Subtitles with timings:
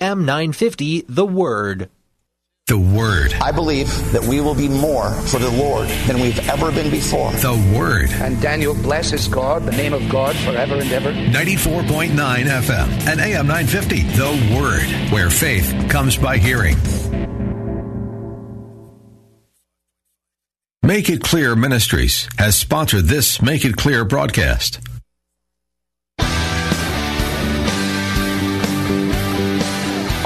[0.00, 1.90] M950, The Word.
[2.66, 3.34] The Word.
[3.34, 7.32] I believe that we will be more for the Lord than we've ever been before.
[7.32, 8.10] The Word.
[8.12, 11.12] And Daniel blesses God, the name of God, forever and ever.
[11.12, 14.02] 94.9 FM and AM 950.
[14.02, 16.76] The Word, where faith comes by hearing.
[20.82, 24.80] Make It Clear Ministries has sponsored this Make It Clear broadcast.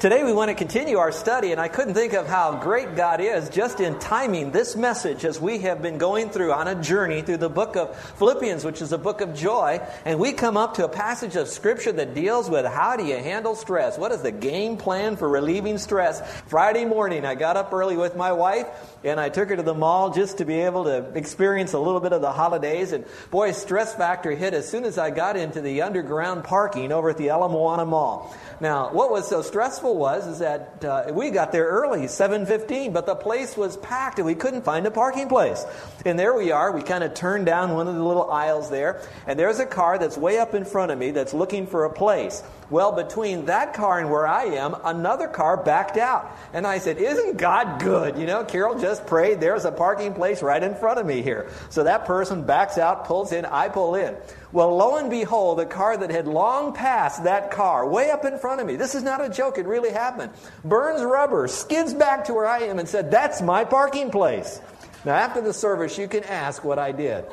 [0.00, 3.20] Today we want to continue our study, and I couldn't think of how great God
[3.20, 7.20] is just in timing this message as we have been going through on a journey
[7.20, 10.76] through the book of Philippians, which is a book of joy, and we come up
[10.76, 13.98] to a passage of Scripture that deals with how do you handle stress?
[13.98, 16.26] What is the game plan for relieving stress?
[16.46, 18.68] Friday morning, I got up early with my wife,
[19.04, 22.00] and I took her to the mall just to be able to experience a little
[22.00, 25.60] bit of the holidays, and boy, stress factor hit as soon as I got into
[25.60, 28.34] the underground parking over at the Ala Moana Mall.
[28.62, 33.06] Now, what was so stressful was is that uh, we got there early, 7:15, but
[33.06, 35.64] the place was packed and we couldn't find a parking place.
[36.04, 36.72] And there we are.
[36.72, 39.98] We kind of turned down one of the little aisles there, and there's a car
[39.98, 42.42] that's way up in front of me that's looking for a place.
[42.70, 46.36] Well, between that car and where I am, another car backed out.
[46.52, 48.16] And I said, Isn't God good?
[48.16, 49.40] You know, Carol just prayed.
[49.40, 51.50] There's a parking place right in front of me here.
[51.68, 54.16] So that person backs out, pulls in, I pull in.
[54.52, 58.36] Well, lo and behold, a car that had long passed that car, way up in
[58.38, 60.32] front of me, this is not a joke, it really happened,
[60.64, 64.60] burns rubber, skids back to where I am, and said, That's my parking place.
[65.04, 67.24] Now, after the service, you can ask what I did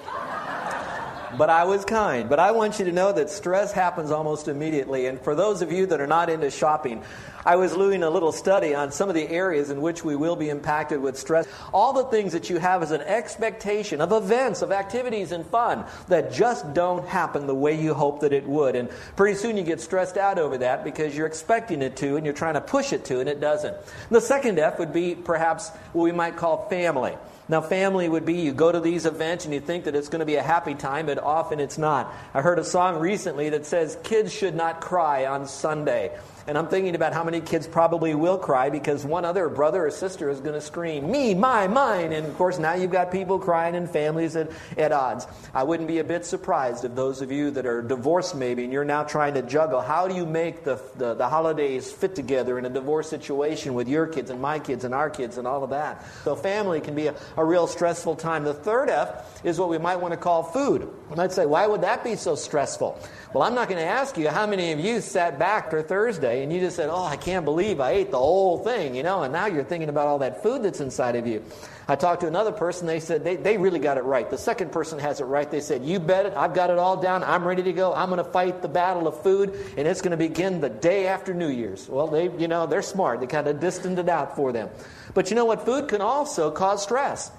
[1.38, 2.30] but I was kind.
[2.30, 5.08] But I want you to know that stress happens almost immediately.
[5.08, 7.04] And for those of you that are not into shopping,
[7.46, 10.36] I was doing a little study on some of the areas in which we will
[10.36, 11.48] be impacted with stress.
[11.74, 15.86] All the things that you have as an expectation of events, of activities, and fun
[16.10, 18.76] that just don't happen the way you hope that it would.
[18.76, 22.26] And pretty soon you get stressed out over that because you're expecting it to and
[22.26, 23.76] you're trying to push it to and it doesn't.
[24.10, 27.16] The second F would be perhaps what we might call family.
[27.50, 30.20] Now, family would be you go to these events and you think that it's going
[30.20, 32.14] to be a happy time, but often it's not.
[32.34, 36.12] I heard a song recently that says kids should not cry on Sunday.
[36.48, 39.92] And I'm thinking about how many kids probably will cry because one other brother or
[39.92, 42.14] sister is going to scream, me, my, mine.
[42.14, 45.28] And of course, now you've got people crying and families at, at odds.
[45.54, 48.72] I wouldn't be a bit surprised if those of you that are divorced maybe and
[48.72, 52.58] you're now trying to juggle how do you make the, the, the holidays fit together
[52.58, 55.66] in a divorce situation with your kids and my kids and our kids and all
[55.66, 56.06] of that.
[56.24, 58.46] So, family can be a, a real stressful time.
[58.46, 60.88] The third F is what we might want to call food.
[61.10, 63.00] You might say, why would that be so stressful?
[63.34, 66.44] Well, I'm not going to ask you how many of you sat back for Thursday
[66.44, 69.24] and you just said, Oh, I can't believe I ate the whole thing, you know,
[69.24, 71.44] and now you're thinking about all that food that's inside of you.
[71.90, 74.30] I talked to another person, they said they, they really got it right.
[74.30, 75.50] The second person has it right.
[75.50, 78.10] They said, You bet it, I've got it all down, I'm ready to go, I'm
[78.10, 81.34] going to fight the battle of food, and it's going to begin the day after
[81.34, 81.88] New Year's.
[81.88, 83.20] Well, they, you know, they're smart.
[83.20, 84.70] They kind of distanced it out for them.
[85.14, 85.66] But you know what?
[85.66, 87.32] Food can also cause stress.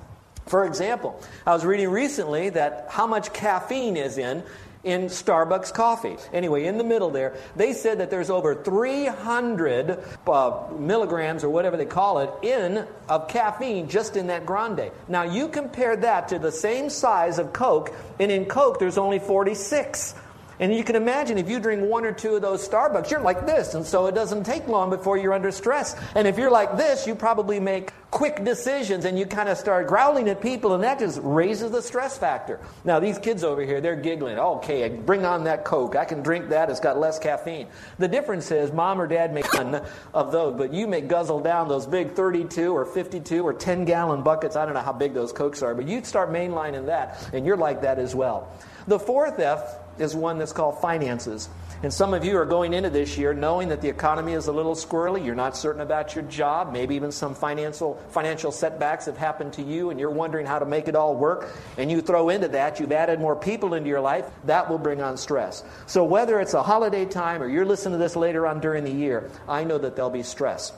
[0.48, 4.42] For example, I was reading recently that how much caffeine is in
[4.84, 6.16] in Starbucks coffee.
[6.32, 11.76] Anyway, in the middle there, they said that there's over 300 uh, milligrams or whatever
[11.76, 14.90] they call it in of caffeine just in that grande.
[15.08, 19.18] Now you compare that to the same size of Coke, and in Coke there's only
[19.18, 20.14] 46.
[20.60, 23.46] And you can imagine if you drink one or two of those Starbucks, you're like
[23.46, 25.94] this, and so it doesn't take long before you're under stress.
[26.14, 29.86] And if you're like this, you probably make quick decisions and you kind of start
[29.86, 32.58] growling at people, and that just raises the stress factor.
[32.84, 34.38] Now, these kids over here, they're giggling.
[34.38, 35.94] Okay, bring on that Coke.
[35.94, 36.70] I can drink that.
[36.70, 37.68] It's got less caffeine.
[37.98, 39.82] The difference is mom or dad make none
[40.12, 44.22] of those, but you may guzzle down those big 32 or 52 or 10 gallon
[44.22, 44.56] buckets.
[44.56, 47.56] I don't know how big those Cokes are, but you'd start mainlining that, and you're
[47.56, 48.52] like that as well.
[48.86, 51.48] The fourth F is one that's called finances.
[51.82, 54.52] And some of you are going into this year knowing that the economy is a
[54.52, 55.24] little squirrely.
[55.24, 59.62] You're not certain about your job, maybe even some financial financial setbacks have happened to
[59.62, 62.80] you and you're wondering how to make it all work, and you throw into that,
[62.80, 65.62] you've added more people into your life, that will bring on stress.
[65.86, 68.90] So whether it's a holiday time or you're listening to this later on during the
[68.90, 70.72] year, I know that there'll be stress.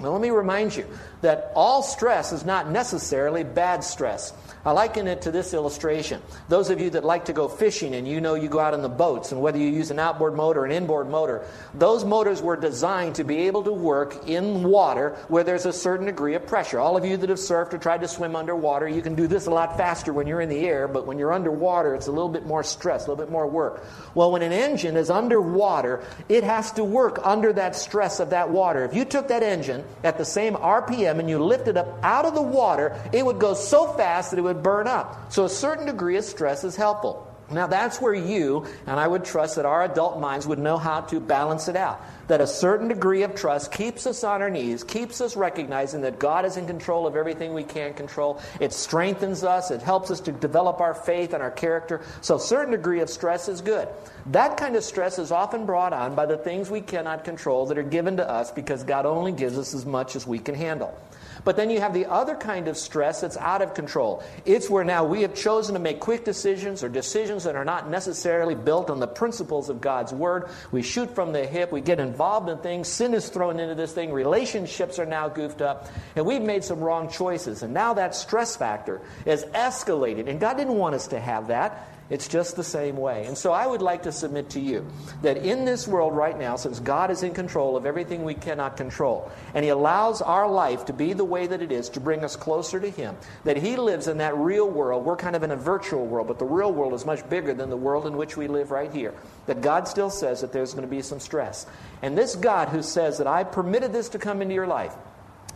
[0.00, 0.86] Now, let me remind you
[1.20, 4.32] that all stress is not necessarily bad stress.
[4.64, 6.20] I liken it to this illustration.
[6.48, 8.82] Those of you that like to go fishing and you know you go out in
[8.82, 12.42] the boats, and whether you use an outboard motor or an inboard motor, those motors
[12.42, 16.46] were designed to be able to work in water where there's a certain degree of
[16.46, 16.78] pressure.
[16.78, 19.46] All of you that have surfed or tried to swim underwater, you can do this
[19.46, 22.28] a lot faster when you're in the air, but when you're underwater, it's a little
[22.28, 23.82] bit more stress, a little bit more work.
[24.14, 28.50] Well, when an engine is underwater, it has to work under that stress of that
[28.50, 28.84] water.
[28.84, 32.24] If you took that engine at the same RPM and you lifted it up out
[32.24, 35.32] of the water, it would go so fast that it would would burn up.
[35.32, 37.26] So a certain degree of stress is helpful.
[37.52, 41.00] Now, that's where you, and I would trust that our adult minds would know how
[41.02, 42.00] to balance it out.
[42.28, 46.20] That a certain degree of trust keeps us on our knees, keeps us recognizing that
[46.20, 48.40] God is in control of everything we can't control.
[48.60, 52.02] It strengthens us, it helps us to develop our faith and our character.
[52.20, 53.88] So, a certain degree of stress is good.
[54.26, 57.78] That kind of stress is often brought on by the things we cannot control that
[57.78, 60.96] are given to us because God only gives us as much as we can handle.
[61.44, 64.22] But then you have the other kind of stress that's out of control.
[64.44, 67.90] It's where now we have chosen to make quick decisions or decisions that are not
[67.90, 70.48] necessarily built on the principles of God's Word.
[70.72, 73.92] We shoot from the hip, we get involved in things, sin is thrown into this
[73.92, 77.62] thing, relationships are now goofed up, and we've made some wrong choices.
[77.62, 80.28] And now that stress factor is escalated.
[80.28, 81.88] And God didn't want us to have that.
[82.10, 83.24] It's just the same way.
[83.26, 84.84] And so I would like to submit to you
[85.22, 88.76] that in this world right now, since God is in control of everything we cannot
[88.76, 92.24] control, and He allows our life to be the way that it is to bring
[92.24, 95.04] us closer to Him, that He lives in that real world.
[95.04, 97.70] We're kind of in a virtual world, but the real world is much bigger than
[97.70, 99.14] the world in which we live right here.
[99.46, 101.64] That God still says that there's going to be some stress.
[102.02, 104.94] And this God who says that I permitted this to come into your life,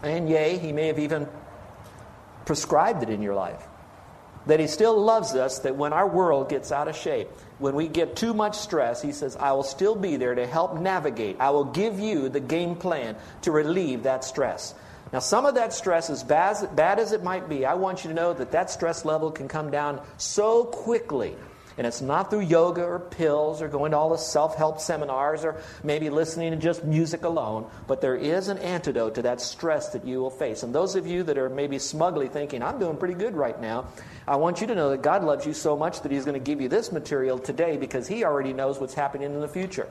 [0.04, 1.26] and yea, He may have even
[2.44, 3.66] prescribed it in your life
[4.46, 7.88] that He still loves us, that when our world gets out of shape, when we
[7.88, 11.36] get too much stress, He says, I will still be there to help navigate.
[11.40, 14.74] I will give you the game plan to relieve that stress.
[15.12, 18.08] Now, some of that stress, as bad, bad as it might be, I want you
[18.08, 21.36] to know that that stress level can come down so quickly
[21.76, 25.44] and it's not through yoga or pills or going to all the self help seminars
[25.44, 29.90] or maybe listening to just music alone, but there is an antidote to that stress
[29.90, 30.62] that you will face.
[30.62, 33.86] And those of you that are maybe smugly thinking, I'm doing pretty good right now,
[34.26, 36.44] I want you to know that God loves you so much that He's going to
[36.44, 39.88] give you this material today because He already knows what's happening in the future.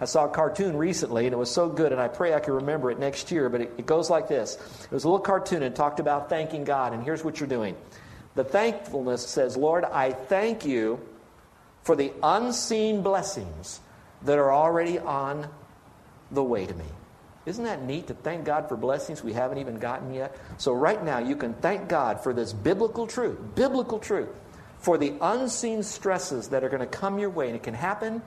[0.00, 2.54] I saw a cartoon recently and it was so good, and I pray I can
[2.54, 5.62] remember it next year, but it, it goes like this It was a little cartoon
[5.62, 7.76] and talked about thanking God, and here's what you're doing.
[8.34, 11.00] The thankfulness says, Lord, I thank you
[11.86, 13.80] for the unseen blessings
[14.22, 15.48] that are already on
[16.32, 16.84] the way to me.
[17.46, 20.36] Isn't that neat to thank God for blessings we haven't even gotten yet?
[20.58, 24.30] So, right now, you can thank God for this biblical truth, biblical truth,
[24.80, 28.20] for the unseen stresses that are going to come your way, and it can happen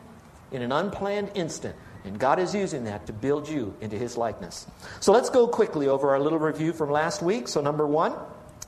[0.54, 1.76] in an unplanned instant.
[2.06, 4.68] And God is using that to build you into His likeness.
[5.02, 7.50] So, let's go quickly over our little review from last week.
[7.50, 8.16] So, number one,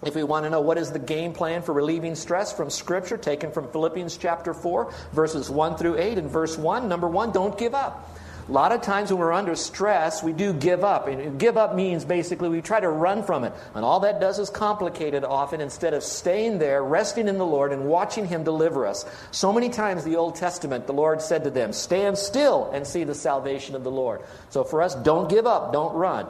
[0.04, 3.18] if we want to know what is the game plan for relieving stress from Scripture,
[3.18, 7.58] taken from Philippians chapter 4, verses 1 through 8, and verse 1, number one, don't
[7.58, 8.10] give up.
[8.50, 11.08] A lot of times when we're under stress, we do give up.
[11.08, 13.54] And give up means basically we try to run from it.
[13.76, 17.46] And all that does is complicate it often instead of staying there, resting in the
[17.46, 19.06] Lord, and watching Him deliver us.
[19.32, 22.86] So many times in the Old Testament, the Lord said to them, Stand still and
[22.86, 24.22] see the salvation of the Lord.
[24.50, 26.28] So for us, don't give up, don't run.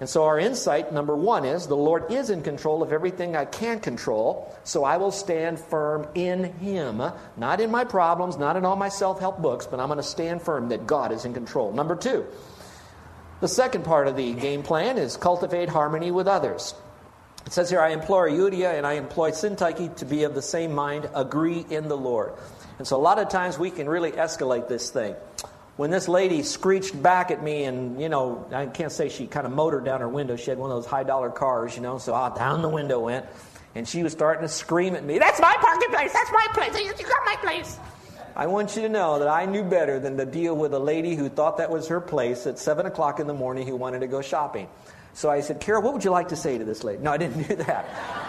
[0.00, 3.44] And so, our insight, number one, is the Lord is in control of everything I
[3.44, 7.00] can control, so I will stand firm in Him.
[7.36, 10.02] Not in my problems, not in all my self help books, but I'm going to
[10.02, 11.72] stand firm that God is in control.
[11.72, 12.26] Number two,
[13.40, 16.74] the second part of the game plan is cultivate harmony with others.
[17.46, 20.74] It says here, I implore Euodia and I employ Syntyche to be of the same
[20.74, 22.32] mind, agree in the Lord.
[22.78, 25.14] And so, a lot of times we can really escalate this thing
[25.76, 29.46] when this lady screeched back at me and you know i can't say she kind
[29.46, 30.36] of motored down her window.
[30.36, 33.00] She had one of those high dollar cars you know so ah, down the window
[33.00, 33.26] went
[33.74, 36.12] and she was starting to scream at me that's my parking place!
[36.12, 36.78] That's my place!
[36.78, 37.78] You got my place!
[38.36, 41.16] I want you to know that i knew better than to deal with a lady
[41.16, 44.06] who thought that was her place at 7 o'clock in the morning who wanted to
[44.06, 44.68] go shopping.
[45.12, 47.02] So i said carol what would you like to say to this lady?
[47.02, 48.23] No i didn't do that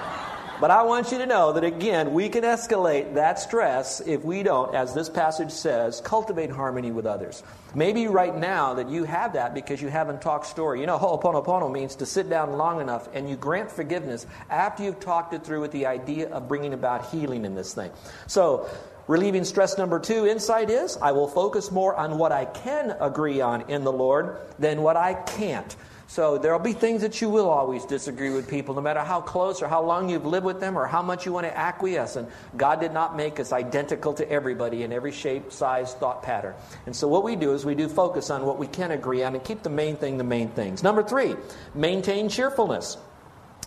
[0.61, 4.43] but I want you to know that again, we can escalate that stress if we
[4.43, 7.43] don't, as this passage says, cultivate harmony with others.
[7.73, 10.79] Maybe right now that you have that because you haven't talked story.
[10.79, 14.99] You know, ho'oponopono means to sit down long enough and you grant forgiveness after you've
[14.99, 17.91] talked it through with the idea of bringing about healing in this thing.
[18.27, 18.69] So,
[19.07, 23.41] relieving stress number two insight is I will focus more on what I can agree
[23.41, 25.75] on in the Lord than what I can't.
[26.07, 29.61] So there'll be things that you will always disagree with people, no matter how close
[29.61, 32.15] or how long you've lived with them or how much you want to acquiesce.
[32.15, 36.53] And God did not make us identical to everybody in every shape, size, thought pattern.
[36.85, 39.33] And so what we do is we do focus on what we can agree on
[39.33, 40.83] and keep the main thing the main things.
[40.83, 41.35] Number three,
[41.73, 42.97] maintain cheerfulness.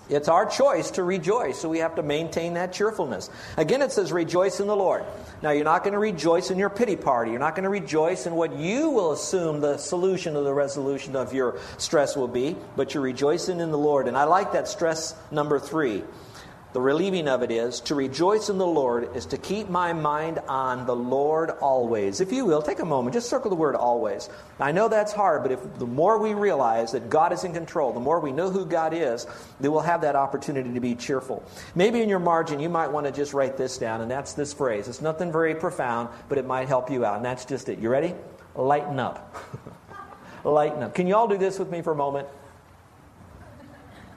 [0.08, 3.28] It's our choice to rejoice, so we have to maintain that cheerfulness.
[3.56, 5.04] Again, it says, rejoice in the Lord.
[5.42, 7.30] Now, you're not going to rejoice in your pity party.
[7.30, 11.14] You're not going to rejoice in what you will assume the solution or the resolution
[11.14, 14.08] of your stress will be, but you're rejoicing in the Lord.
[14.08, 16.02] And I like that stress number three.
[16.78, 20.38] The relieving of it is to rejoice in the Lord is to keep my mind
[20.46, 22.20] on the Lord always.
[22.20, 24.30] If you will, take a moment, just circle the word always.
[24.60, 27.92] I know that's hard, but if the more we realize that God is in control,
[27.92, 29.26] the more we know who God is,
[29.58, 31.42] then we'll have that opportunity to be cheerful.
[31.74, 34.52] Maybe in your margin, you might want to just write this down, and that's this
[34.54, 34.86] phrase.
[34.86, 37.80] It's nothing very profound, but it might help you out, and that's just it.
[37.80, 38.14] You ready?
[38.54, 39.34] Lighten up.
[40.44, 40.94] Lighten up.
[40.94, 42.28] Can you all do this with me for a moment?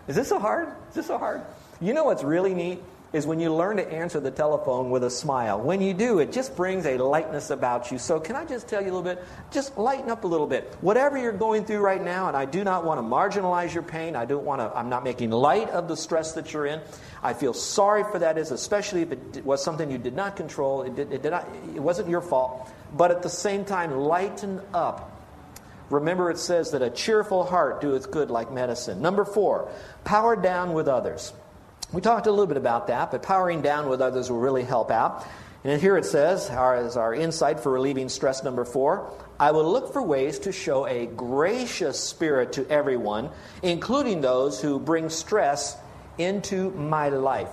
[0.08, 0.68] Is this so hard?
[0.90, 1.42] Is this so hard?
[1.82, 2.84] You know what's really neat?
[3.12, 5.60] Is when you learn to answer the telephone with a smile.
[5.60, 7.98] When you do, it just brings a lightness about you.
[7.98, 9.22] So, can I just tell you a little bit?
[9.52, 10.74] Just lighten up a little bit.
[10.80, 14.16] Whatever you're going through right now, and I do not want to marginalize your pain.
[14.16, 16.80] I don't want to, I'm not making light of the stress that you're in.
[17.22, 20.84] I feel sorry for that, is especially if it was something you did not control.
[20.84, 22.72] It, did, it, did not, it wasn't your fault.
[22.96, 25.22] But at the same time, lighten up.
[25.90, 29.02] Remember, it says that a cheerful heart doeth good like medicine.
[29.02, 29.70] Number four,
[30.06, 31.34] power down with others.
[31.94, 34.92] We talked a little bit about that, but powering down with others will really help
[34.92, 35.28] out.
[35.64, 39.70] And here it says, our, as our insight for relieving stress number four, I will
[39.70, 43.30] look for ways to show a gracious spirit to everyone,
[43.62, 45.78] including those who bring stress
[46.18, 47.50] into my life.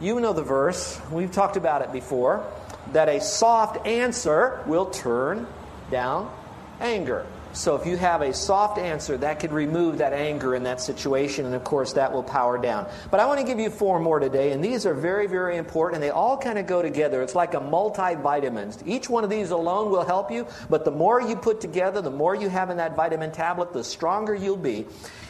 [0.00, 2.44] You know the verse, we've talked about it before,
[2.92, 5.46] that a soft answer will turn
[5.90, 6.32] down
[6.80, 7.26] anger.
[7.52, 11.46] So if you have a soft answer, that could remove that anger in that situation,
[11.46, 12.88] and of course that will power down.
[13.10, 15.96] But I want to give you four more today, and these are very, very important,
[15.96, 17.22] and they all kind of go together.
[17.22, 18.86] It's like a multivitamin.
[18.86, 22.10] Each one of these alone will help you, but the more you put together, the
[22.10, 24.86] more you have in that vitamin tablet, the stronger you'll be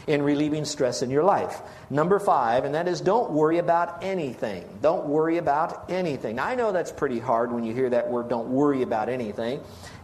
[0.07, 1.63] in relieving stress in your life.
[1.89, 4.65] Number five, and that is don't worry about anything.
[4.83, 6.39] Don't worry about anything.
[6.39, 9.61] I know that's pretty hard when you hear that word, don't worry about anything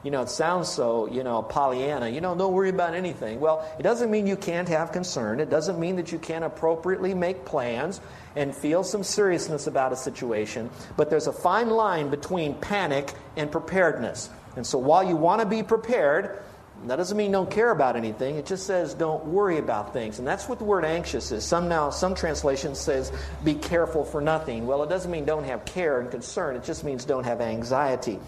[0.07, 3.41] you know, it sounds so, you know, Pollyanna, you know, don't worry about anything.
[3.41, 5.41] Well, it doesn't mean you can't have concern.
[5.41, 8.01] It doesn't mean that you can't appropriately make plans
[8.37, 10.71] and feel some seriousness about a situation.
[10.97, 14.31] But there's a fine line between panic and preparedness.
[14.55, 16.41] And so while you want to be prepared,
[16.85, 18.37] that doesn't mean don't care about anything.
[18.37, 20.21] It just says don't worry about things.
[20.21, 21.45] And that's what the word anxious is.
[21.45, 23.11] Some now some translation says
[23.43, 24.69] be careful for nothing.
[24.69, 26.55] Well, it doesn't mean don't have care and concern.
[26.55, 28.21] It just means don't have anxiety.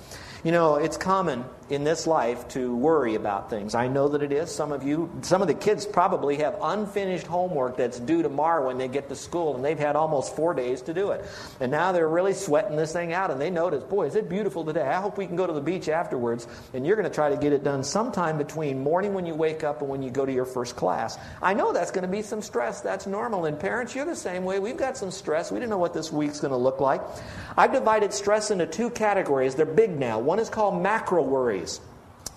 [0.43, 3.75] You know, it's common in this life to worry about things.
[3.75, 4.55] I know that it is.
[4.55, 8.79] Some of you, some of the kids probably have unfinished homework that's due tomorrow when
[8.79, 11.25] they get to school, and they've had almost four days to do it.
[11.61, 14.65] And now they're really sweating this thing out, and they notice, boy, is it beautiful
[14.65, 14.83] today.
[14.83, 16.47] I hope we can go to the beach afterwards.
[16.73, 19.65] And you're going to try to get it done sometime between morning when you wake
[19.65, 21.19] up and when you go to your first class.
[21.43, 22.81] I know that's going to be some stress.
[22.81, 23.45] That's normal.
[23.45, 24.59] And parents, you're the same way.
[24.59, 25.53] We've got some stress.
[25.53, 27.03] We didn't know what this week's going to look like.
[27.57, 29.55] I've divided stress into two categories.
[29.55, 30.19] They're big now.
[30.19, 31.23] One is called macro
[31.59, 31.81] worries.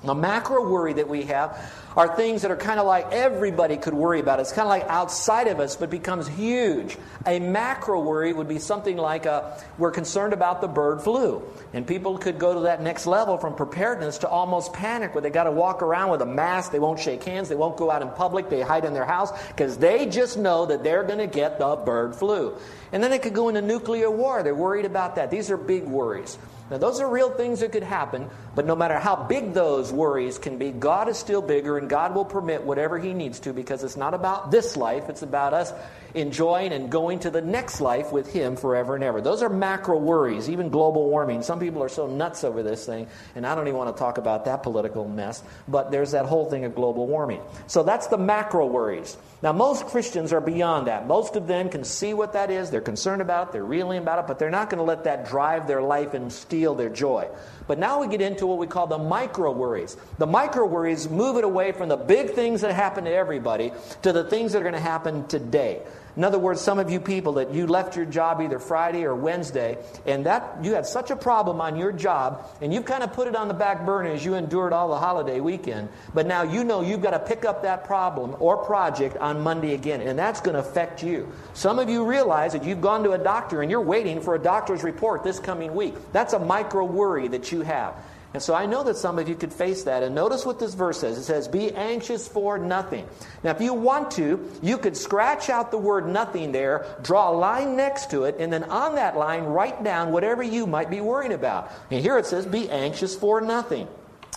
[0.03, 3.93] The macro worry that we have are things that are kind of like everybody could
[3.93, 4.39] worry about.
[4.39, 6.97] It's kind of like outside of us, but becomes huge.
[7.27, 11.43] A macro worry would be something like a, uh, we're concerned about the bird flu.
[11.73, 15.29] And people could go to that next level from preparedness to almost panic where they
[15.29, 18.01] got to walk around with a mask, they won't shake hands, they won't go out
[18.01, 21.27] in public, they hide in their house because they just know that they're going to
[21.27, 22.57] get the bird flu.
[22.91, 24.41] And then it could go into nuclear war.
[24.41, 25.29] They're worried about that.
[25.29, 26.39] These are big worries.
[26.71, 30.37] Now, those are real things that could happen, but no matter how big those worries
[30.37, 33.83] can be, God is still bigger and God will permit whatever He needs to because
[33.83, 35.73] it's not about this life, it's about us
[36.13, 39.19] enjoying and going to the next life with Him forever and ever.
[39.19, 41.41] Those are macro worries, even global warming.
[41.41, 44.17] Some people are so nuts over this thing, and I don't even want to talk
[44.17, 47.41] about that political mess, but there's that whole thing of global warming.
[47.67, 49.17] So that's the macro worries.
[49.43, 51.07] Now, most Christians are beyond that.
[51.07, 54.19] Most of them can see what that is, they're concerned about it, they're reeling about
[54.19, 57.27] it, but they're not going to let that drive their life and steal their joy.
[57.67, 59.97] But now we get into what we call the micro worries.
[60.17, 64.11] The micro worries move it away from the big things that happen to everybody to
[64.11, 65.81] the things that are going to happen today.
[66.17, 69.15] In other words, some of you people that you left your job either Friday or
[69.15, 73.13] Wednesday, and that you had such a problem on your job, and you've kind of
[73.13, 76.43] put it on the back burner as you endured all the holiday weekend, but now
[76.43, 80.17] you know you've got to pick up that problem or project on Monday again, and
[80.17, 81.31] that's going to affect you.
[81.53, 84.39] Some of you realize that you've gone to a doctor and you're waiting for a
[84.39, 85.95] doctor's report this coming week.
[86.11, 87.95] That's a micro worry that you have.
[88.33, 90.03] And so I know that some of you could face that.
[90.03, 93.05] And notice what this verse says it says, Be anxious for nothing.
[93.43, 97.33] Now, if you want to, you could scratch out the word nothing there, draw a
[97.33, 101.01] line next to it, and then on that line, write down whatever you might be
[101.01, 101.71] worrying about.
[101.89, 103.87] And here it says, Be anxious for nothing.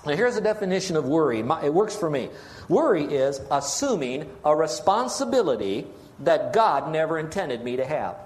[0.05, 1.41] Now, here's a definition of worry.
[1.41, 2.31] It works for me.
[2.69, 5.87] Worry is assuming a responsibility
[6.21, 8.17] that God never intended me to have.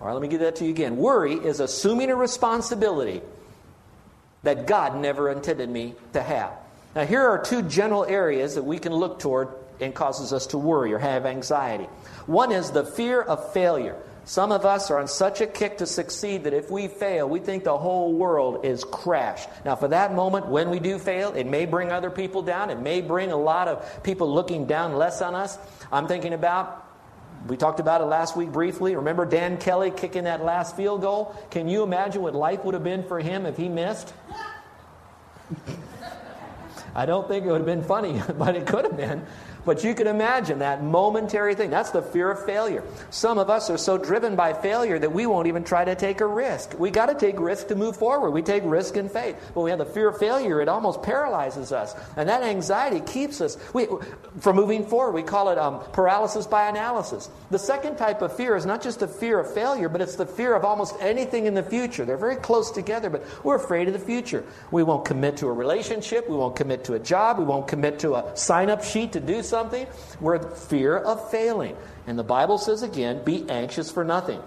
[0.00, 0.96] All right, let me give that to you again.
[0.96, 3.22] Worry is assuming a responsibility
[4.44, 6.52] that God never intended me to have.
[6.94, 9.48] Now, here are two general areas that we can look toward
[9.80, 11.88] and causes us to worry or have anxiety.
[12.26, 14.00] One is the fear of failure.
[14.26, 17.40] Some of us are on such a kick to succeed that if we fail, we
[17.40, 19.48] think the whole world is crashed.
[19.64, 22.70] Now, for that moment, when we do fail, it may bring other people down.
[22.70, 25.58] It may bring a lot of people looking down less on us.
[25.92, 26.83] I'm thinking about
[27.46, 28.96] we talked about it last week briefly.
[28.96, 31.36] Remember Dan Kelly kicking that last field goal?
[31.50, 34.14] Can you imagine what life would have been for him if he missed?
[36.94, 39.24] I don't think it would have been funny, but it could have been.
[39.64, 41.70] But you can imagine that momentary thing.
[41.70, 42.84] That's the fear of failure.
[43.10, 46.20] Some of us are so driven by failure that we won't even try to take
[46.20, 46.78] a risk.
[46.78, 48.30] We got to take risk to move forward.
[48.30, 49.36] We take risk in faith.
[49.54, 51.94] But we have the fear of failure, it almost paralyzes us.
[52.16, 53.86] And that anxiety keeps us we,
[54.40, 55.12] from moving forward.
[55.12, 57.30] We call it um, paralysis by analysis.
[57.50, 60.26] The second type of fear is not just the fear of failure, but it's the
[60.26, 62.04] fear of almost anything in the future.
[62.04, 64.44] They're very close together, but we're afraid of the future.
[64.70, 66.28] We won't commit to a relationship.
[66.28, 67.38] We won't commit to a job.
[67.38, 69.86] We won't commit to a sign up sheet to do something something?
[70.20, 71.76] We're fear of failing.
[72.06, 74.40] And the Bible says again, be anxious for nothing.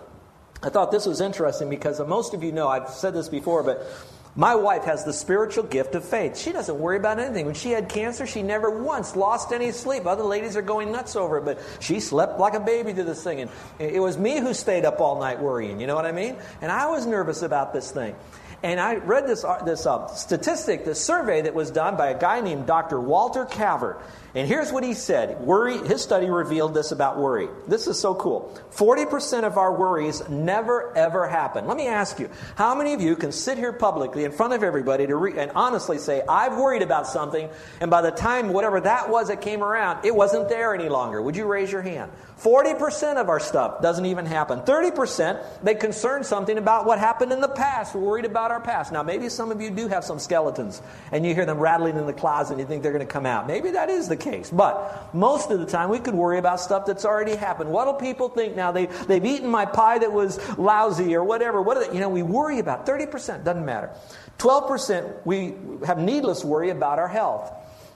[0.61, 3.87] I thought this was interesting because most of you know, I've said this before, but
[4.35, 6.37] my wife has the spiritual gift of faith.
[6.37, 7.45] She doesn't worry about anything.
[7.45, 10.05] When she had cancer, she never once lost any sleep.
[10.05, 13.23] Other ladies are going nuts over it, but she slept like a baby through this
[13.23, 13.41] thing.
[13.41, 16.35] And it was me who stayed up all night worrying, you know what I mean?
[16.61, 18.15] And I was nervous about this thing.
[18.63, 22.19] And I read this, uh, this uh, statistic, this survey that was done by a
[22.19, 22.99] guy named Dr.
[22.99, 24.01] Walter Cavert.
[24.37, 25.41] And here's what he said.
[25.41, 27.47] Worry, his study revealed this about worry.
[27.67, 28.55] This is so cool.
[28.71, 31.65] 40% of our worries never ever happen.
[31.65, 34.61] Let me ask you, how many of you can sit here publicly in front of
[34.61, 37.49] everybody to re- and honestly say, I've worried about something,
[37.81, 41.19] and by the time whatever that was that came around, it wasn't there any longer?
[41.19, 42.11] Would you raise your hand?
[42.39, 44.59] 40% of our stuff doesn't even happen.
[44.59, 47.95] 30%, they concern something about what happened in the past.
[47.95, 48.91] Worried about our past.
[48.91, 50.81] Now, maybe some of you do have some skeletons,
[51.11, 53.25] and you hear them rattling in the closet and you think they're going to come
[53.25, 53.47] out.
[53.47, 54.49] Maybe that is the case.
[54.49, 57.69] But most of the time, we could worry about stuff that's already happened.
[57.69, 58.71] What do people think now?
[58.71, 61.61] They, they've eaten my pie that was lousy or whatever.
[61.61, 63.91] What you know, we worry about 30%, doesn't matter.
[64.39, 65.55] 12%, we
[65.85, 67.51] have needless worry about our health.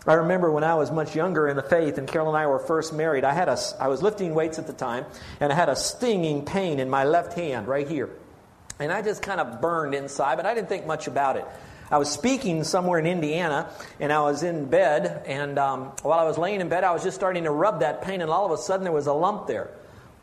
[0.07, 2.57] I remember when I was much younger in the faith and Carol and I were
[2.57, 5.05] first married, I, had a, I was lifting weights at the time,
[5.39, 8.09] and I had a stinging pain in my left hand right here.
[8.81, 11.45] And I just kind of burned inside, but I didn't think much about it.
[11.91, 16.23] I was speaking somewhere in Indiana, and I was in bed, and um, while I
[16.23, 18.51] was laying in bed, I was just starting to rub that pain, and all of
[18.51, 19.69] a sudden there was a lump there.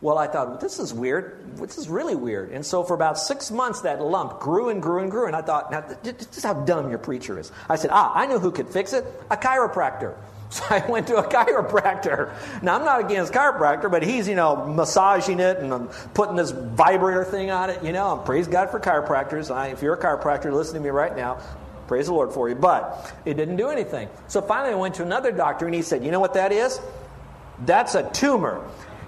[0.01, 1.57] Well, I thought, this is weird.
[1.57, 2.53] This is really weird.
[2.53, 5.27] And so for about six months, that lump grew and grew and grew.
[5.27, 7.51] And I thought, now, this is how dumb your preacher is.
[7.69, 10.17] I said, ah, I know who could fix it a chiropractor.
[10.51, 12.33] So I went to a chiropractor.
[12.63, 16.53] Now, I'm not against chiropractor, but he's, you know, massaging it and I'm putting this
[16.53, 17.85] vibrator thing on it.
[17.85, 19.55] You know, I praise God for chiropractors.
[19.55, 21.39] I, if you're a chiropractor, listen to me right now.
[21.89, 22.55] Praise the Lord for you.
[22.55, 24.09] But it didn't do anything.
[24.29, 26.81] So finally, I went to another doctor, and he said, You know what that is?
[27.65, 28.63] That's a tumor.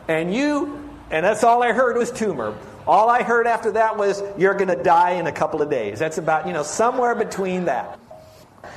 [0.08, 2.56] And you, and that's all I heard was tumor.
[2.86, 5.98] All I heard after that was, You're going to die in a couple of days.
[5.98, 7.99] That's about, you know, somewhere between that.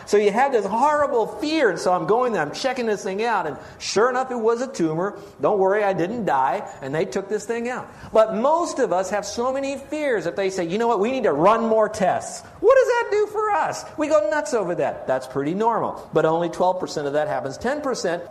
[0.06, 1.70] So you had this horrible fear.
[1.70, 3.48] And so I'm going there, I'm checking this thing out.
[3.48, 5.18] And sure enough, it was a tumor.
[5.42, 6.70] Don't worry, I didn't die.
[6.82, 7.92] And they took this thing out.
[8.12, 11.12] But most of us have so many fears that they say, you know what, we
[11.12, 12.46] need to run more tests.
[12.60, 13.86] What does that do for us?
[13.98, 15.08] We go nuts over that.
[15.08, 16.10] That's pretty normal.
[16.14, 17.58] But only 12% of that happens.
[17.58, 18.30] 10%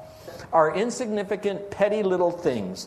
[0.53, 2.87] are insignificant, petty little things.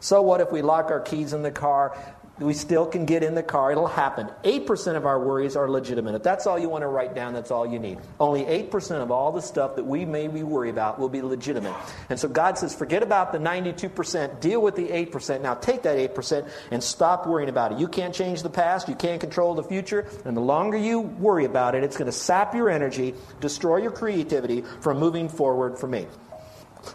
[0.00, 1.96] So what if we lock our keys in the car?
[2.40, 3.70] We still can get in the car.
[3.70, 4.28] It'll happen.
[4.44, 6.14] 8% of our worries are legitimate.
[6.14, 7.98] If that's all you want to write down, that's all you need.
[8.18, 11.74] Only 8% of all the stuff that we may be worried about will be legitimate.
[12.08, 15.42] And so God says, forget about the 92%, deal with the 8%.
[15.42, 17.78] Now take that 8% and stop worrying about it.
[17.78, 21.44] You can't change the past, you can't control the future, and the longer you worry
[21.44, 25.86] about it, it's going to sap your energy, destroy your creativity from moving forward for
[25.86, 26.06] me.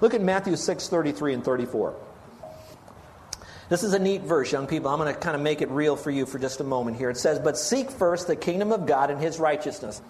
[0.02, 1.96] Look at Matthew 6 33 and 34.
[3.68, 4.90] This is a neat verse, young people.
[4.90, 7.10] I'm going to kind of make it real for you for just a moment here.
[7.10, 10.02] It says, But seek first the kingdom of God and his righteousness.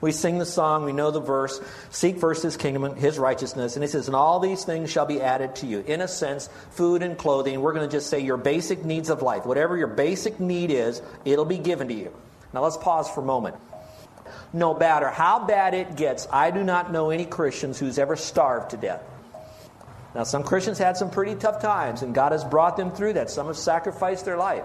[0.00, 1.60] We sing the song, we know the verse.
[1.90, 3.76] Seek first his kingdom and his righteousness.
[3.76, 5.80] And he says, And all these things shall be added to you.
[5.86, 7.60] In a sense, food and clothing.
[7.60, 9.46] We're going to just say your basic needs of life.
[9.46, 12.12] Whatever your basic need is, it'll be given to you.
[12.52, 13.56] Now let's pause for a moment.
[14.52, 18.70] no matter how bad it gets, I do not know any Christians who's ever starved
[18.70, 19.02] to death.
[20.14, 23.30] Now, some Christians had some pretty tough times, and God has brought them through that.
[23.30, 24.64] Some have sacrificed their life.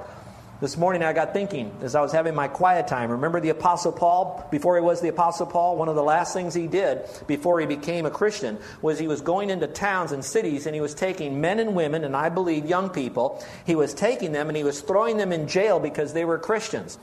[0.62, 3.12] This morning I got thinking as I was having my quiet time.
[3.12, 4.46] Remember the Apostle Paul?
[4.52, 7.66] Before he was the Apostle Paul, one of the last things he did before he
[7.66, 11.40] became a Christian was he was going into towns and cities and he was taking
[11.40, 14.82] men and women, and I believe young people, he was taking them and he was
[14.82, 17.00] throwing them in jail because they were Christians.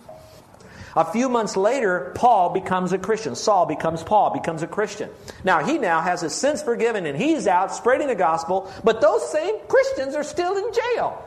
[0.96, 3.34] A few months later, Paul becomes a Christian.
[3.34, 5.10] Saul becomes Paul, becomes a Christian.
[5.44, 9.30] Now, he now has his sins forgiven and he's out spreading the gospel, but those
[9.30, 11.22] same Christians are still in jail.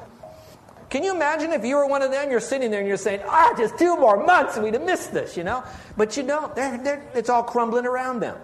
[0.89, 2.31] Can you imagine if you were one of them?
[2.31, 5.13] You're sitting there and you're saying, ah, just two more months and we'd have missed
[5.13, 5.63] this, you know?
[5.95, 6.55] But you don't.
[6.55, 8.37] They're, they're, it's all crumbling around them.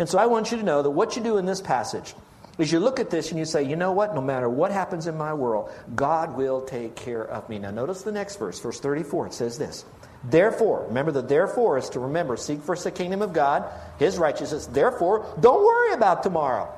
[0.00, 2.14] And so I want you to know that what you do in this passage
[2.58, 4.14] is you look at this and you say, you know what?
[4.14, 7.58] No matter what happens in my world, God will take care of me.
[7.58, 9.28] Now, notice the next verse, verse 34.
[9.28, 9.84] It says this
[10.24, 13.64] Therefore, remember the therefore is to remember, seek first the kingdom of God,
[13.98, 14.66] his righteousness.
[14.66, 16.72] Therefore, don't worry about tomorrow.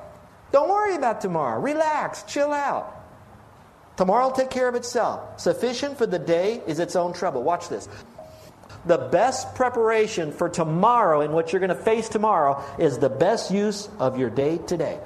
[0.51, 1.59] Don't worry about tomorrow.
[1.59, 2.97] Relax, chill out.
[3.97, 5.39] Tomorrow will take care of itself.
[5.39, 7.41] Sufficient for the day is its own trouble.
[7.41, 7.89] Watch this.
[8.85, 13.51] The best preparation for tomorrow and what you're going to face tomorrow is the best
[13.51, 14.99] use of your day today.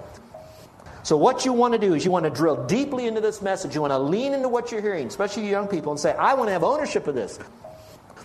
[1.05, 3.75] So, what you want to do is you want to drill deeply into this message.
[3.75, 6.47] You want to lean into what you're hearing, especially young people, and say, I want
[6.47, 7.37] to have ownership of this.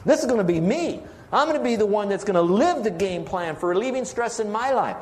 [0.06, 1.02] This is going to be me.
[1.30, 4.06] I'm going to be the one that's going to live the game plan for relieving
[4.06, 4.96] stress in my life.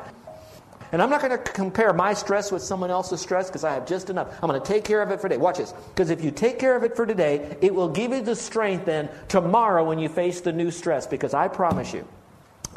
[0.91, 3.87] And I'm not going to compare my stress with someone else's stress because I have
[3.87, 4.27] just enough.
[4.43, 5.39] I'm going to take care of it for today.
[5.39, 5.71] Watch this.
[5.71, 8.83] Because if you take care of it for today, it will give you the strength
[8.87, 11.07] then tomorrow when you face the new stress.
[11.07, 12.05] Because I promise you,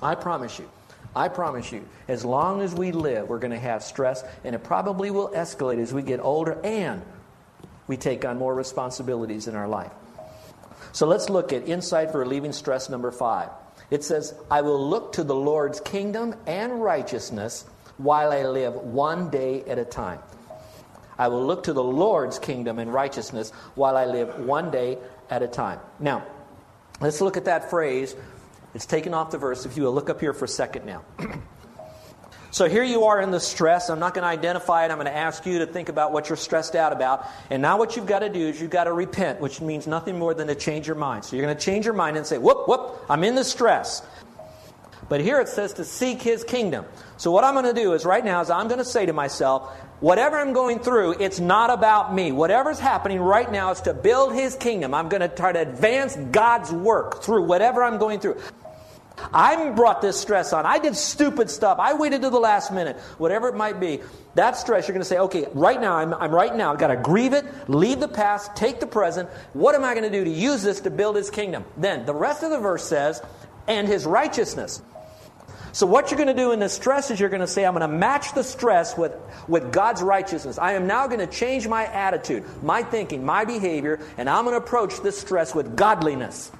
[0.01, 0.71] I promise you,
[1.15, 4.65] I promise you, as long as we live, we're going to have stress, and it
[4.65, 7.03] probably will escalate as we get older and
[7.87, 9.93] we take on more responsibilities in our life.
[10.93, 13.51] So let's look at insight for relieving stress number five.
[13.91, 17.67] It says, I will look to the Lord's kingdom and righteousness
[17.99, 20.21] while I live one day at a time.
[21.19, 24.99] I will look to the Lord's kingdom and righteousness while I live one day
[25.29, 25.79] at a time.
[26.01, 26.25] Now,
[27.01, 28.17] let's look at that phrase.
[28.75, 29.67] It's taken off the verse.
[29.67, 31.05] If you will look up here for a second now.
[32.53, 33.89] So here you are in the stress.
[33.89, 34.91] I'm not going to identify it.
[34.91, 37.27] I'm going to ask you to think about what you're stressed out about.
[37.49, 40.19] And now what you've got to do is you've got to repent, which means nothing
[40.19, 41.25] more than to change your mind.
[41.25, 44.03] So you're going to change your mind and say, whoop, whoop, I'm in the stress.
[45.09, 46.85] But here it says to seek his kingdom.
[47.17, 49.15] So what I'm going to do is right now is I'm going to say to
[49.15, 52.33] myself, whatever I'm going through, it's not about me.
[52.33, 54.93] Whatever's happening right now is to build his kingdom.
[54.93, 58.37] I'm going to try to advance God's work through whatever I'm going through.
[59.33, 60.67] I brought this stress on.
[60.67, 61.79] I did stupid stuff.
[61.79, 62.97] I waited to the last minute.
[63.19, 64.01] Whatever it might be.
[64.35, 66.73] That stress, you're going to say, okay, right now, I'm, I'm right now.
[66.73, 69.29] I've got to grieve it, leave the past, take the present.
[69.53, 71.65] What am I going to do to use this to build his kingdom?
[71.77, 73.21] Then the rest of the verse says,
[73.69, 74.81] and his righteousness.
[75.75, 77.73] So, what you're going to do in this stress is you're going to say, I'm
[77.73, 79.15] going to match the stress with,
[79.49, 80.59] with God's righteousness.
[80.59, 84.59] I am now going to change my attitude, my thinking, my behavior, and I'm going
[84.59, 86.53] to approach this stress with godliness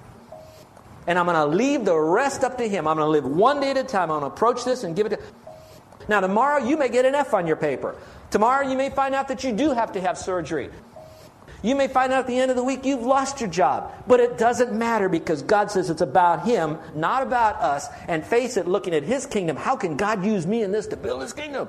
[1.07, 2.87] and I'm going to leave the rest up to Him.
[2.87, 4.11] I'm going to live one day at a time.
[4.11, 5.19] I'm going to approach this and give it to.
[6.09, 7.97] Now, tomorrow you may get an F on your paper.
[8.31, 10.71] Tomorrow you may find out that you do have to have surgery.
[11.63, 13.93] You may find out at the end of the week you've lost your job.
[14.09, 17.87] But it doesn't matter because God says it's about Him, not about us.
[18.09, 20.97] And face it, looking at His kingdom, how can God use me in this to
[20.97, 21.69] build His kingdom?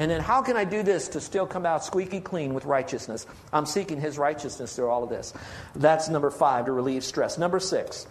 [0.00, 3.26] And then how can I do this to still come out squeaky clean with righteousness?
[3.52, 5.34] I'm seeking his righteousness through all of this.
[5.76, 7.36] That's number five to relieve stress.
[7.36, 8.06] Number six.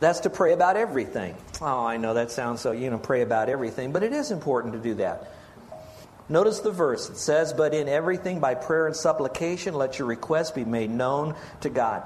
[0.00, 1.36] That's to pray about everything.
[1.60, 4.72] Oh, I know that sounds so, you know, pray about everything, but it is important
[4.72, 5.30] to do that.
[6.28, 7.08] Notice the verse.
[7.08, 11.36] It says, But in everything by prayer and supplication, let your requests be made known
[11.60, 12.02] to God.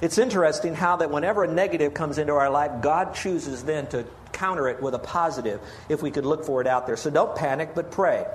[0.00, 4.04] It's interesting how that whenever a negative comes into our life, God chooses then to
[4.32, 6.96] counter it with a positive if we could look for it out there.
[6.96, 8.26] So don't panic, but pray.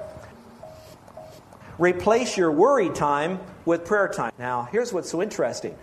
[1.77, 4.31] Replace your worry time with prayer time.
[4.39, 5.75] Now, here's what's so interesting.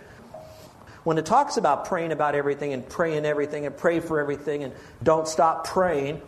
[1.03, 4.73] When it talks about praying about everything and praying everything and pray for everything and
[5.01, 6.21] don't stop praying,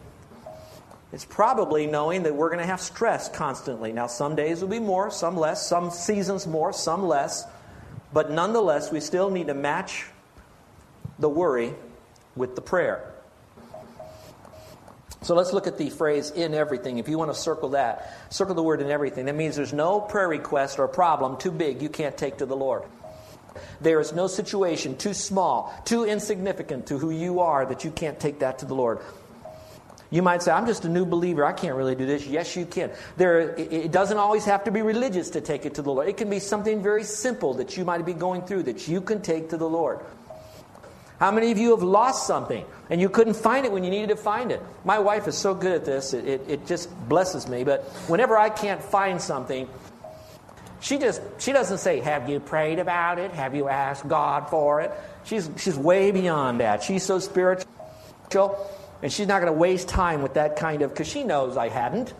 [1.11, 3.91] it's probably knowing that we're going to have stress constantly.
[3.91, 7.43] Now, some days will be more, some less, some seasons more, some less.
[8.13, 10.05] But nonetheless, we still need to match
[11.19, 11.73] the worry
[12.35, 13.11] with the prayer.
[15.23, 16.97] So let's look at the phrase in everything.
[16.97, 19.25] If you want to circle that, circle the word in everything.
[19.25, 22.55] That means there's no prayer request or problem too big you can't take to the
[22.55, 22.83] Lord.
[23.81, 28.19] There is no situation too small, too insignificant to who you are that you can't
[28.19, 28.99] take that to the Lord.
[30.11, 31.45] You might say, I'm just a new believer.
[31.45, 32.27] I can't really do this.
[32.27, 32.91] Yes, you can.
[33.15, 36.09] There, it doesn't always have to be religious to take it to the Lord.
[36.09, 39.21] It can be something very simple that you might be going through that you can
[39.21, 40.01] take to the Lord.
[41.17, 44.09] How many of you have lost something and you couldn't find it when you needed
[44.09, 44.61] to find it?
[44.83, 47.63] My wife is so good at this, it, it, it just blesses me.
[47.63, 49.69] But whenever I can't find something,
[50.81, 53.31] she just she doesn't say, Have you prayed about it?
[53.31, 54.91] Have you asked God for it?
[55.23, 56.83] She's she's way beyond that.
[56.83, 57.67] She's so spiritual
[59.01, 61.69] and she's not going to waste time with that kind of because she knows I
[61.69, 62.13] hadn't.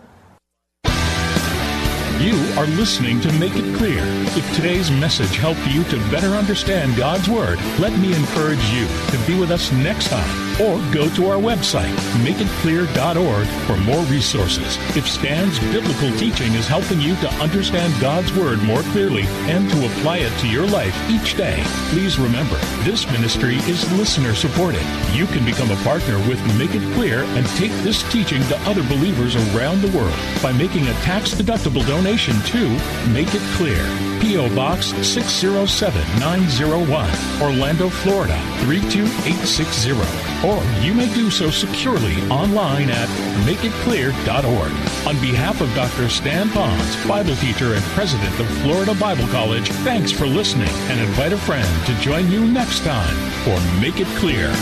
[2.21, 4.03] You are listening to Make It Clear.
[4.03, 9.27] If today's message helped you to better understand God's Word, let me encourage you to
[9.27, 11.93] be with us next time or go to our website,
[12.25, 14.77] makeitclear.org, for more resources.
[14.97, 19.85] If Stan's biblical teaching is helping you to understand God's Word more clearly and to
[19.85, 24.83] apply it to your life each day, please remember this ministry is listener supported.
[25.13, 28.83] You can become a partner with Make It Clear and take this teaching to other
[28.83, 32.69] believers around the world by making a tax deductible donation to
[33.11, 34.10] Make It Clear.
[34.21, 34.55] P.O.
[34.55, 39.91] Box 607901, Orlando, Florida 32860.
[40.47, 43.09] Or you may do so securely online at
[43.45, 44.71] makeitclear.org.
[45.07, 46.07] On behalf of Dr.
[46.07, 51.33] Stan Ponz, Bible teacher and president of Florida Bible College, thanks for listening and invite
[51.33, 54.53] a friend to join you next time for Make It Clear.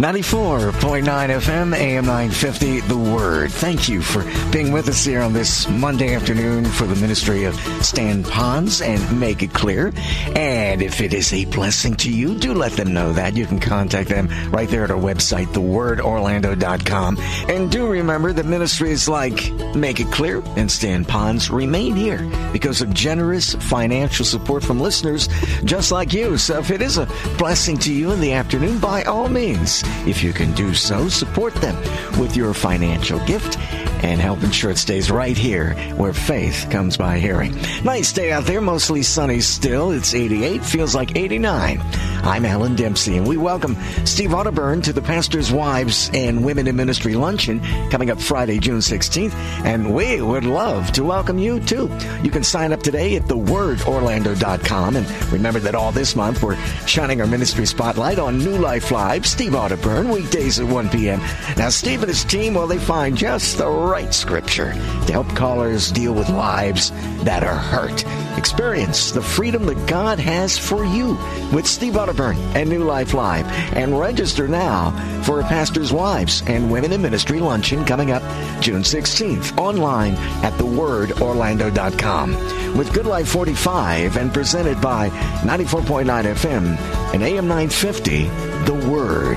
[0.00, 3.52] 94.9 FM, AM 950, The Word.
[3.52, 7.54] Thank you for being with us here on this Monday afternoon for the ministry of
[7.84, 9.92] Stan Ponz and Make It Clear.
[10.34, 13.36] And if it is a blessing to you, do let them know that.
[13.36, 17.18] You can contact them right there at our website, thewordorlando.com.
[17.50, 22.80] And do remember that ministries like Make It Clear and Stan Ponz remain here because
[22.80, 25.28] of generous financial support from listeners
[25.64, 26.38] just like you.
[26.38, 30.22] So if it is a blessing to you in the afternoon, by all means, if
[30.22, 31.76] you can do so, support them
[32.18, 33.58] with your financial gift
[34.02, 37.54] and help ensure it stays right here where faith comes by hearing.
[37.84, 39.90] Nice day out there, mostly sunny still.
[39.90, 41.80] It's 88, feels like 89.
[42.22, 46.76] I'm Alan Dempsey, and we welcome Steve Arterburn to the Pastor's Wives and Women in
[46.76, 49.32] Ministry Luncheon coming up Friday, June 16th,
[49.64, 51.90] and we would love to welcome you too.
[52.22, 56.56] You can sign up today at thewordorlando.com, and remember that all this month we're
[56.86, 61.20] shining our ministry spotlight on New Life Live, Steve Arterburn, weekdays at 1 p.m.
[61.56, 65.90] Now, Steve and his team, well, they find just the right scripture to help callers
[65.90, 66.90] deal with lives
[67.24, 68.04] that are hurt.
[68.36, 71.18] Experience the freedom that God has for you
[71.52, 73.46] with Steve Otterburn and New Life Live.
[73.76, 74.90] And register now
[75.22, 78.22] for a Pastor's Wives and Women in Ministry luncheon coming up
[78.60, 85.08] June 16th online at thewordorlando.com with Good Life 45 and presented by
[85.40, 86.76] 94.9 FM
[87.14, 88.24] and AM 950,
[88.64, 89.36] The Word.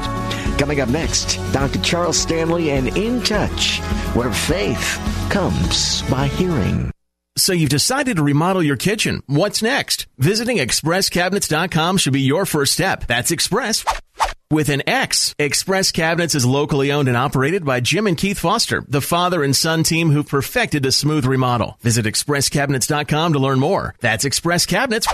[0.60, 1.82] Coming up next, Dr.
[1.82, 3.80] Charles Stanley and In Touch,
[4.16, 6.93] where faith comes by hearing.
[7.36, 9.24] So you've decided to remodel your kitchen.
[9.26, 10.06] What's next?
[10.20, 13.08] Visiting expresscabinets.com should be your first step.
[13.08, 13.84] That's Express
[14.52, 15.34] with an X.
[15.40, 19.56] Express Cabinets is locally owned and operated by Jim and Keith Foster, the father and
[19.56, 21.78] son team who perfected the smooth remodel.
[21.82, 23.96] Visit expresscabinets.com to learn more.
[24.00, 25.08] That's Express Cabinets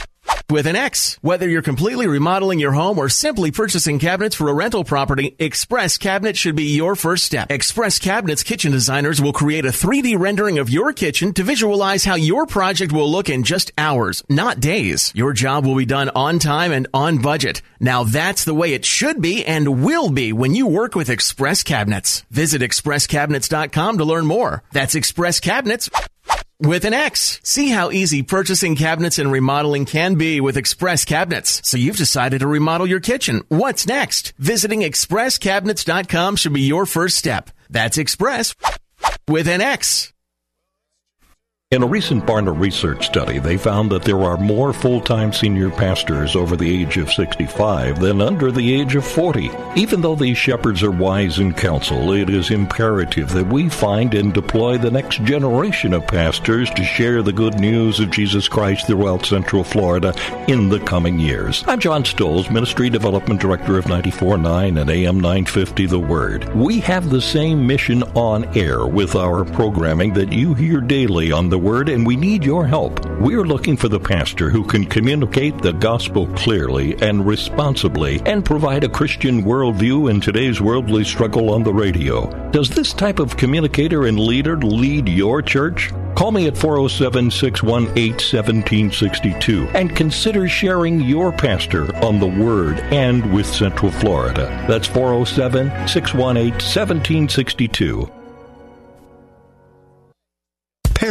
[0.49, 1.17] with an X.
[1.21, 5.97] Whether you're completely remodeling your home or simply purchasing cabinets for a rental property, Express
[5.97, 7.51] Cabinets should be your first step.
[7.51, 12.15] Express Cabinets kitchen designers will create a 3D rendering of your kitchen to visualize how
[12.15, 15.11] your project will look in just hours, not days.
[15.15, 17.61] Your job will be done on time and on budget.
[17.79, 21.63] Now that's the way it should be and will be when you work with Express
[21.63, 22.25] Cabinets.
[22.31, 24.63] Visit expresscabinets.com to learn more.
[24.71, 25.89] That's Express Cabinets
[26.59, 27.39] with an X.
[27.43, 31.61] See how easy purchasing cabinets and remodeling can be with Express Cabinets.
[31.63, 33.43] So you've decided to remodel your kitchen.
[33.47, 34.33] What's next?
[34.37, 37.49] Visiting expresscabinets.com should be your first step.
[37.69, 38.55] That's Express
[39.27, 40.13] with an X.
[41.71, 46.35] In a recent Barna research study, they found that there are more full-time senior pastors
[46.35, 49.51] over the age of 65 than under the age of 40.
[49.75, 54.33] Even though these shepherds are wise in counsel, it is imperative that we find and
[54.33, 59.23] deploy the next generation of pastors to share the good news of Jesus Christ throughout
[59.23, 60.15] Central Florida
[60.47, 61.63] in the coming years.
[61.67, 66.51] I'm John Stoles, Ministry Development Director of 94.9 and AM 950 The Word.
[66.55, 71.49] We have the same mission on air with our programming that you hear daily on
[71.49, 73.05] the Word, and we need your help.
[73.19, 78.83] We're looking for the pastor who can communicate the gospel clearly and responsibly and provide
[78.83, 82.29] a Christian worldview in today's worldly struggle on the radio.
[82.51, 85.91] Does this type of communicator and leader lead your church?
[86.15, 93.33] Call me at 407 618 1762 and consider sharing your pastor on the Word and
[93.33, 94.65] with Central Florida.
[94.67, 98.18] That's 407 618 1762.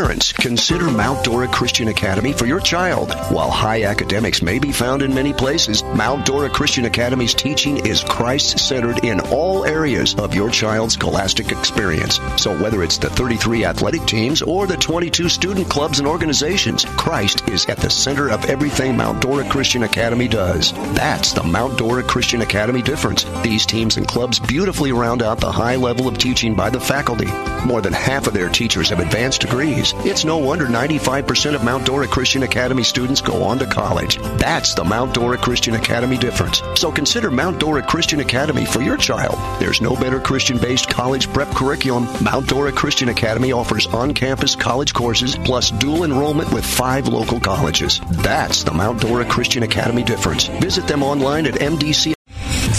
[0.08, 0.32] Parents.
[0.32, 3.12] Consider Mount Dora Christian Academy for your child.
[3.30, 8.02] While high academics may be found in many places, Mount Dora Christian Academy's teaching is
[8.04, 12.20] Christ centered in all areas of your child's scholastic experience.
[12.38, 17.46] So whether it's the 33 athletic teams or the 22 student clubs and organizations, Christ
[17.50, 20.72] is at the center of everything Mount Dora Christian Academy does.
[20.94, 23.24] That's the Mount Dora Christian Academy difference.
[23.42, 27.28] These teams and clubs beautifully round out the high level of teaching by the faculty.
[27.66, 29.92] More than half of their teachers have advanced degrees.
[30.04, 34.18] It's no wonder 95% of Mount Dora Christian Academy students go on to college.
[34.38, 36.62] That's the Mount Dora Christian Academy difference.
[36.76, 39.38] So consider Mount Dora Christian Academy for your child.
[39.60, 42.06] There's no better Christian based college prep curriculum.
[42.22, 47.40] Mount Dora Christian Academy offers on campus college courses plus dual enrollment with five local
[47.40, 48.00] colleges.
[48.10, 50.46] That's the Mount Dora Christian Academy difference.
[50.46, 52.17] Visit them online at MDC.